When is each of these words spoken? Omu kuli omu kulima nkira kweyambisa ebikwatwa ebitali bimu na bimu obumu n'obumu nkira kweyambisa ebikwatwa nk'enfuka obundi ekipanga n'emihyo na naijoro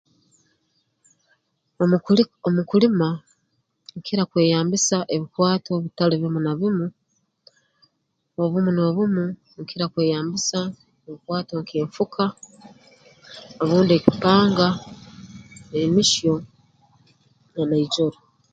Omu 1.81 1.97
kuli 2.05 2.23
omu 2.47 2.61
kulima 2.69 3.09
nkira 3.97 4.23
kweyambisa 4.31 4.97
ebikwatwa 5.15 5.73
ebitali 5.79 6.15
bimu 6.21 6.39
na 6.43 6.51
bimu 6.59 6.85
obumu 8.43 8.69
n'obumu 8.73 9.23
nkira 9.59 9.85
kweyambisa 9.93 10.59
ebikwatwa 11.07 11.55
nk'enfuka 11.61 12.25
obundi 13.61 13.91
ekipanga 13.95 14.67
n'emihyo 15.69 16.35
na 17.53 17.61
naijoro 17.69 18.17